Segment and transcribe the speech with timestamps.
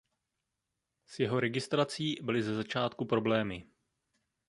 [1.05, 3.67] S jeho registrací byly ze začátku problémy.